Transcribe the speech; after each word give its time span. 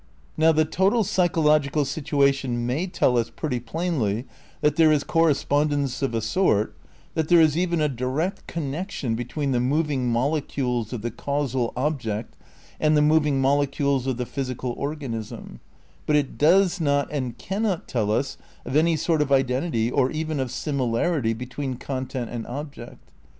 ''Now 0.35 0.51
the 0.51 0.65
total 0.65 1.03
psychological 1.03 1.85
situation 1.85 2.65
may 2.65 2.87
tell 2.87 3.19
us 3.19 3.29
pretty 3.29 3.59
plainly 3.59 4.25
that 4.61 4.75
there 4.75 4.91
is 4.91 5.03
correspondence 5.03 6.01
of 6.01 6.15
a 6.15 6.21
sort, 6.21 6.75
that 7.13 7.27
there 7.27 7.39
is 7.39 7.55
even 7.55 7.79
a 7.81 7.87
direct 7.87 8.47
connection 8.47 9.13
between 9.13 9.51
the 9.51 9.59
mov 9.59 9.91
ing 9.91 10.09
molecules 10.11 10.91
of 10.91 11.03
the 11.03 11.11
causal 11.11 11.71
object 11.77 12.35
and 12.79 12.97
the 12.97 13.03
moving 13.03 13.39
mole 13.39 13.67
cules 13.67 14.07
of 14.07 14.17
the 14.17 14.25
physical 14.25 14.71
organism, 14.75 15.59
but 16.07 16.15
it 16.15 16.35
does 16.35 16.81
not 16.81 17.07
and 17.11 17.37
can 17.37 17.61
not 17.61 17.87
tell 17.87 18.09
us 18.11 18.37
of 18.65 18.75
any 18.75 18.95
sort 18.95 19.21
of 19.21 19.31
identity 19.31 19.91
or 19.91 20.09
even 20.09 20.39
of 20.39 20.49
similarity 20.49 21.33
between 21.35 21.75
content 21.75 22.27
and 22.31 22.47
object. 22.47 23.07